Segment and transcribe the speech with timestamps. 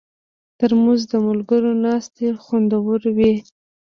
[0.59, 3.33] ترموز د ملګرو ناستې خوندوروي.